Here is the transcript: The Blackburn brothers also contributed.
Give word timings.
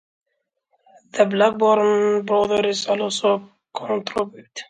The 1.11 1.27
Blackburn 1.27 2.25
brothers 2.25 2.87
also 2.87 3.51
contributed. 3.71 4.49